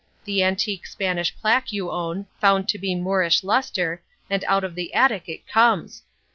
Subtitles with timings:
[0.25, 4.91] The antique Spanish plaque you own, found to be Moorish lustre, and out of the
[4.95, 6.01] attic it comes!